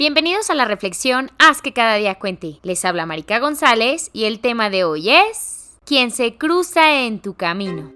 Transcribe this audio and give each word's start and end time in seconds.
Bienvenidos 0.00 0.48
a 0.48 0.54
la 0.54 0.64
reflexión 0.64 1.30
Haz 1.38 1.60
que 1.60 1.74
cada 1.74 1.96
día 1.96 2.14
cuente. 2.14 2.58
Les 2.62 2.86
habla 2.86 3.04
Marica 3.04 3.38
González 3.38 4.08
y 4.14 4.24
el 4.24 4.40
tema 4.40 4.70
de 4.70 4.82
hoy 4.82 5.10
es 5.10 5.78
Quien 5.84 6.10
se 6.10 6.38
cruza 6.38 7.02
en 7.02 7.20
tu 7.20 7.34
camino. 7.34 7.92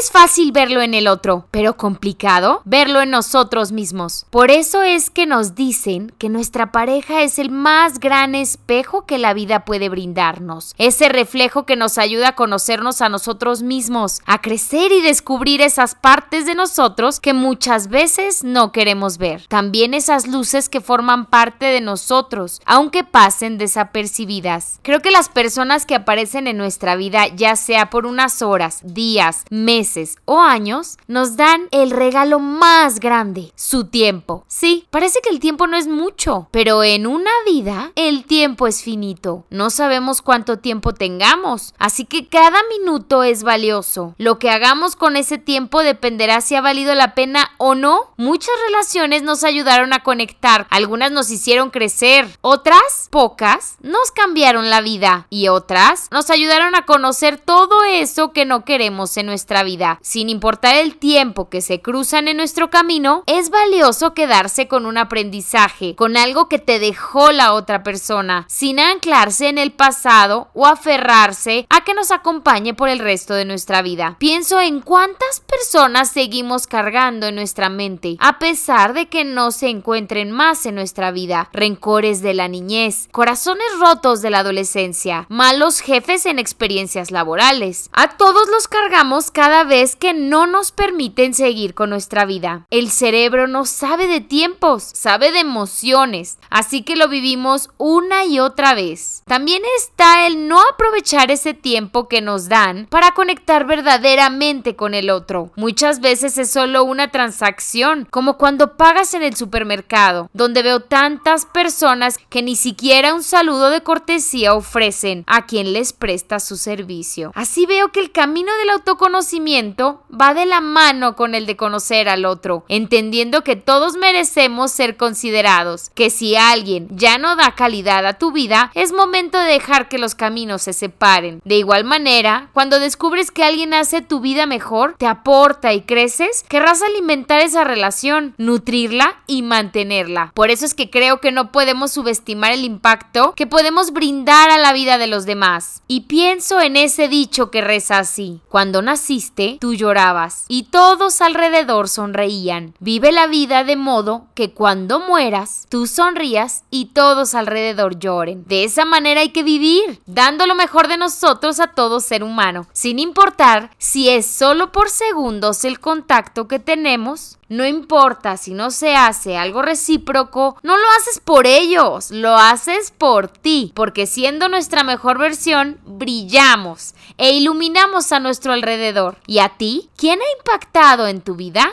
Es 0.00 0.10
fácil 0.10 0.50
verlo 0.50 0.80
en 0.80 0.94
el 0.94 1.06
otro, 1.06 1.44
pero 1.50 1.76
complicado 1.76 2.62
verlo 2.64 3.02
en 3.02 3.10
nosotros 3.10 3.70
mismos. 3.70 4.24
Por 4.30 4.50
eso 4.50 4.80
es 4.80 5.10
que 5.10 5.26
nos 5.26 5.54
dicen 5.54 6.10
que 6.16 6.30
nuestra 6.30 6.72
pareja 6.72 7.22
es 7.22 7.38
el 7.38 7.50
más 7.50 8.00
gran 8.00 8.34
espejo 8.34 9.04
que 9.04 9.18
la 9.18 9.34
vida 9.34 9.66
puede 9.66 9.90
brindarnos. 9.90 10.74
Ese 10.78 11.10
reflejo 11.10 11.66
que 11.66 11.76
nos 11.76 11.98
ayuda 11.98 12.28
a 12.28 12.34
conocernos 12.34 13.02
a 13.02 13.10
nosotros 13.10 13.60
mismos, 13.60 14.22
a 14.24 14.40
crecer 14.40 14.90
y 14.90 15.02
descubrir 15.02 15.60
esas 15.60 15.96
partes 15.96 16.46
de 16.46 16.54
nosotros 16.54 17.20
que 17.20 17.34
muchas 17.34 17.88
veces 17.88 18.42
no 18.42 18.72
queremos 18.72 19.18
ver. 19.18 19.44
También 19.48 19.92
esas 19.92 20.26
luces 20.26 20.70
que 20.70 20.80
forman 20.80 21.26
parte 21.26 21.66
de 21.66 21.82
nosotros, 21.82 22.62
aunque 22.64 23.04
pasen 23.04 23.58
desapercibidas. 23.58 24.80
Creo 24.80 25.00
que 25.00 25.10
las 25.10 25.28
personas 25.28 25.84
que 25.84 25.94
aparecen 25.94 26.46
en 26.46 26.56
nuestra 26.56 26.96
vida, 26.96 27.26
ya 27.26 27.54
sea 27.54 27.90
por 27.90 28.06
unas 28.06 28.40
horas, 28.40 28.80
días, 28.82 29.44
meses, 29.50 29.89
o 30.24 30.40
años 30.40 30.98
nos 31.08 31.36
dan 31.36 31.68
el 31.70 31.90
regalo 31.90 32.38
más 32.38 33.00
grande, 33.00 33.52
su 33.56 33.86
tiempo. 33.86 34.44
Sí, 34.48 34.86
parece 34.90 35.20
que 35.22 35.30
el 35.30 35.40
tiempo 35.40 35.66
no 35.66 35.76
es 35.76 35.88
mucho, 35.88 36.48
pero 36.50 36.84
en 36.84 37.06
una 37.06 37.30
vida 37.46 37.92
el 37.96 38.24
tiempo 38.24 38.66
es 38.66 38.82
finito. 38.82 39.44
No 39.50 39.70
sabemos 39.70 40.22
cuánto 40.22 40.58
tiempo 40.58 40.94
tengamos, 40.94 41.74
así 41.78 42.04
que 42.04 42.28
cada 42.28 42.58
minuto 42.78 43.22
es 43.22 43.42
valioso. 43.42 44.14
Lo 44.18 44.38
que 44.38 44.50
hagamos 44.50 44.96
con 44.96 45.16
ese 45.16 45.38
tiempo 45.38 45.82
dependerá 45.82 46.40
si 46.40 46.54
ha 46.54 46.60
valido 46.60 46.94
la 46.94 47.14
pena 47.14 47.50
o 47.58 47.74
no. 47.74 48.12
Muchas 48.16 48.54
relaciones 48.66 49.22
nos 49.22 49.44
ayudaron 49.44 49.92
a 49.92 50.02
conectar, 50.02 50.66
algunas 50.70 51.10
nos 51.10 51.30
hicieron 51.30 51.70
crecer, 51.70 52.28
otras, 52.40 53.08
pocas, 53.10 53.76
nos 53.80 54.10
cambiaron 54.12 54.70
la 54.70 54.80
vida 54.80 55.26
y 55.30 55.48
otras 55.48 56.08
nos 56.10 56.30
ayudaron 56.30 56.74
a 56.74 56.86
conocer 56.86 57.38
todo 57.38 57.84
eso 57.84 58.32
que 58.32 58.44
no 58.44 58.64
queremos 58.64 59.16
en 59.16 59.26
nuestra 59.26 59.62
vida 59.62 59.79
sin 60.02 60.28
importar 60.28 60.76
el 60.76 60.96
tiempo 60.96 61.48
que 61.48 61.60
se 61.60 61.80
cruzan 61.80 62.28
en 62.28 62.36
nuestro 62.36 62.70
camino, 62.70 63.22
es 63.26 63.50
valioso 63.50 64.14
quedarse 64.14 64.68
con 64.68 64.86
un 64.86 64.98
aprendizaje, 64.98 65.94
con 65.96 66.16
algo 66.16 66.48
que 66.48 66.58
te 66.58 66.78
dejó 66.78 67.32
la 67.32 67.54
otra 67.54 67.82
persona, 67.82 68.44
sin 68.48 68.78
anclarse 68.78 69.48
en 69.48 69.58
el 69.58 69.72
pasado 69.72 70.48
o 70.54 70.66
aferrarse 70.66 71.66
a 71.70 71.84
que 71.84 71.94
nos 71.94 72.10
acompañe 72.10 72.74
por 72.74 72.88
el 72.88 72.98
resto 72.98 73.34
de 73.34 73.44
nuestra 73.44 73.82
vida. 73.82 74.16
Pienso 74.18 74.60
en 74.60 74.80
cuántas 74.80 75.40
personas 75.40 76.10
seguimos 76.10 76.66
cargando 76.66 77.26
en 77.26 77.34
nuestra 77.34 77.68
mente, 77.68 78.16
a 78.20 78.38
pesar 78.38 78.92
de 78.92 79.08
que 79.08 79.24
no 79.24 79.50
se 79.50 79.68
encuentren 79.68 80.30
más 80.30 80.66
en 80.66 80.74
nuestra 80.74 81.10
vida, 81.10 81.48
rencores 81.52 82.22
de 82.22 82.34
la 82.34 82.48
niñez, 82.48 83.08
corazones 83.12 83.66
rotos 83.80 84.22
de 84.22 84.30
la 84.30 84.40
adolescencia, 84.40 85.26
malos 85.28 85.80
jefes 85.80 86.26
en 86.26 86.38
experiencias 86.38 87.10
laborales. 87.10 87.90
A 87.92 88.16
todos 88.16 88.48
los 88.48 88.68
cargamos 88.68 89.30
cada 89.30 89.64
vez 89.70 89.96
que 89.96 90.12
no 90.12 90.46
nos 90.46 90.72
permiten 90.72 91.32
seguir 91.32 91.72
con 91.72 91.88
nuestra 91.88 92.26
vida. 92.26 92.66
El 92.68 92.90
cerebro 92.90 93.46
no 93.46 93.64
sabe 93.64 94.06
de 94.06 94.20
tiempos, 94.20 94.82
sabe 94.82 95.32
de 95.32 95.38
emociones, 95.38 96.38
así 96.50 96.82
que 96.82 96.96
lo 96.96 97.08
vivimos 97.08 97.70
una 97.78 98.26
y 98.26 98.40
otra 98.40 98.74
vez. 98.74 99.22
También 99.26 99.62
está 99.78 100.26
el 100.26 100.48
no 100.48 100.60
aprovechar 100.60 101.30
ese 101.30 101.54
tiempo 101.54 102.08
que 102.08 102.20
nos 102.20 102.48
dan 102.48 102.86
para 102.90 103.12
conectar 103.12 103.64
verdaderamente 103.64 104.76
con 104.76 104.92
el 104.92 105.08
otro. 105.08 105.52
Muchas 105.56 106.00
veces 106.00 106.36
es 106.36 106.50
solo 106.50 106.84
una 106.84 107.10
transacción, 107.10 108.08
como 108.10 108.36
cuando 108.36 108.76
pagas 108.76 109.14
en 109.14 109.22
el 109.22 109.36
supermercado, 109.36 110.28
donde 110.32 110.62
veo 110.62 110.80
tantas 110.80 111.46
personas 111.46 112.18
que 112.28 112.42
ni 112.42 112.56
siquiera 112.56 113.14
un 113.14 113.22
saludo 113.22 113.70
de 113.70 113.82
cortesía 113.82 114.54
ofrecen 114.54 115.22
a 115.28 115.46
quien 115.46 115.72
les 115.72 115.92
presta 115.92 116.40
su 116.40 116.56
servicio. 116.56 117.30
Así 117.36 117.66
veo 117.66 117.92
que 117.92 118.00
el 118.00 118.10
camino 118.10 118.50
del 118.58 118.70
autoconocimiento 118.70 119.49
va 119.58 120.34
de 120.34 120.46
la 120.46 120.60
mano 120.60 121.16
con 121.16 121.34
el 121.34 121.46
de 121.46 121.56
conocer 121.56 122.08
al 122.08 122.24
otro, 122.24 122.64
entendiendo 122.68 123.42
que 123.42 123.56
todos 123.56 123.96
merecemos 123.96 124.70
ser 124.70 124.96
considerados, 124.96 125.90
que 125.90 126.10
si 126.10 126.36
alguien 126.36 126.88
ya 126.92 127.18
no 127.18 127.34
da 127.34 127.54
calidad 127.54 128.06
a 128.06 128.14
tu 128.14 128.30
vida, 128.30 128.70
es 128.74 128.92
momento 128.92 129.38
de 129.38 129.52
dejar 129.52 129.88
que 129.88 129.98
los 129.98 130.14
caminos 130.14 130.62
se 130.62 130.72
separen. 130.72 131.40
De 131.44 131.56
igual 131.56 131.84
manera, 131.84 132.48
cuando 132.52 132.78
descubres 132.78 133.30
que 133.30 133.42
alguien 133.42 133.74
hace 133.74 134.02
tu 134.02 134.20
vida 134.20 134.46
mejor, 134.46 134.94
te 134.98 135.06
aporta 135.06 135.72
y 135.72 135.82
creces, 135.82 136.44
querrás 136.48 136.82
alimentar 136.82 137.40
esa 137.40 137.64
relación, 137.64 138.34
nutrirla 138.38 139.16
y 139.26 139.42
mantenerla. 139.42 140.30
Por 140.34 140.50
eso 140.50 140.64
es 140.64 140.74
que 140.74 140.90
creo 140.90 141.20
que 141.20 141.32
no 141.32 141.50
podemos 141.50 141.90
subestimar 141.92 142.52
el 142.52 142.64
impacto 142.64 143.34
que 143.34 143.46
podemos 143.46 143.92
brindar 143.92 144.50
a 144.50 144.58
la 144.58 144.72
vida 144.72 144.98
de 144.98 145.08
los 145.08 145.26
demás. 145.26 145.82
Y 145.88 146.02
pienso 146.02 146.60
en 146.60 146.76
ese 146.76 147.08
dicho 147.08 147.50
que 147.50 147.60
reza 147.60 147.98
así, 147.98 148.40
cuando 148.48 148.82
naciste, 148.82 149.39
tú 149.60 149.74
llorabas 149.74 150.44
y 150.48 150.64
todos 150.64 151.20
alrededor 151.20 151.88
sonreían. 151.88 152.74
Vive 152.80 153.12
la 153.12 153.26
vida 153.26 153.64
de 153.64 153.76
modo 153.76 154.26
que 154.34 154.52
cuando 154.52 155.00
mueras, 155.00 155.66
tú 155.68 155.86
sonrías 155.86 156.64
y 156.70 156.86
todos 156.86 157.34
alrededor 157.34 157.98
lloren. 157.98 158.44
De 158.46 158.64
esa 158.64 158.84
manera 158.84 159.20
hay 159.20 159.30
que 159.30 159.42
vivir, 159.42 160.00
dando 160.06 160.46
lo 160.46 160.54
mejor 160.54 160.88
de 160.88 160.96
nosotros 160.96 161.60
a 161.60 161.68
todo 161.68 162.00
ser 162.00 162.22
humano, 162.22 162.66
sin 162.72 162.98
importar 162.98 163.70
si 163.78 164.08
es 164.08 164.26
solo 164.26 164.72
por 164.72 164.90
segundos 164.90 165.64
el 165.64 165.80
contacto 165.80 166.46
que 166.48 166.58
tenemos 166.58 167.38
no 167.50 167.66
importa 167.66 168.36
si 168.36 168.54
no 168.54 168.70
se 168.70 168.94
hace 168.94 169.36
algo 169.36 169.60
recíproco, 169.60 170.56
no 170.62 170.76
lo 170.78 170.84
haces 170.96 171.20
por 171.20 171.46
ellos, 171.46 172.12
lo 172.12 172.36
haces 172.36 172.92
por 172.96 173.28
ti, 173.28 173.72
porque 173.74 174.06
siendo 174.06 174.48
nuestra 174.48 174.84
mejor 174.84 175.18
versión, 175.18 175.78
brillamos 175.84 176.94
e 177.18 177.32
iluminamos 177.32 178.12
a 178.12 178.20
nuestro 178.20 178.52
alrededor. 178.52 179.18
¿Y 179.26 179.40
a 179.40 179.50
ti? 179.50 179.90
¿Quién 179.96 180.20
ha 180.20 180.38
impactado 180.38 181.08
en 181.08 181.20
tu 181.20 181.34
vida? 181.34 181.72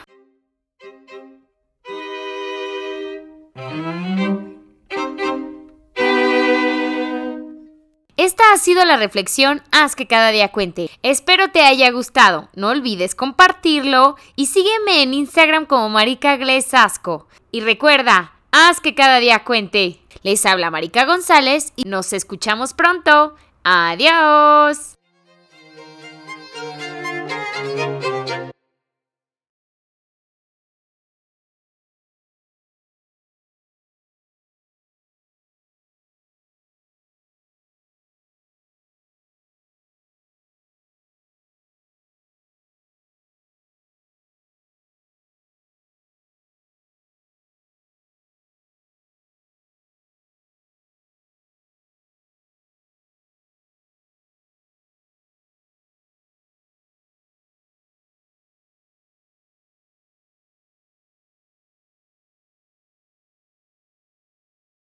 Esta 8.17 8.51
ha 8.51 8.57
sido 8.57 8.83
la 8.83 8.97
reflexión 8.97 9.61
Haz 9.71 9.95
que 9.95 10.07
cada 10.07 10.31
día 10.31 10.51
cuente. 10.51 10.89
Espero 11.03 11.51
te 11.51 11.61
haya 11.61 11.91
gustado. 11.91 12.49
No 12.55 12.69
olvides 12.69 13.13
compartirlo 13.13 14.15
y 14.35 14.47
sígueme 14.47 15.03
en 15.03 15.13
Instagram 15.13 15.67
como 15.67 15.87
Marica 15.89 16.35
Glesasco. 16.35 17.27
Y 17.51 17.61
recuerda, 17.61 18.33
haz 18.51 18.81
que 18.81 18.95
cada 18.95 19.19
día 19.19 19.43
cuente. 19.43 20.01
Les 20.23 20.45
habla 20.47 20.71
Marica 20.71 21.05
González 21.05 21.73
y 21.75 21.83
nos 21.83 22.11
escuchamos 22.11 22.73
pronto. 22.73 23.35
Adiós. 23.63 24.96